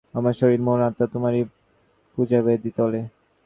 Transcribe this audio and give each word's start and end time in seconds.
আমার 0.13 0.33
শরীর, 0.33 0.61
মন, 0.61 0.79
আত্মা 0.81 1.05
তোমারই 1.07 1.41
পূজাবেদীতলে। 2.13 3.01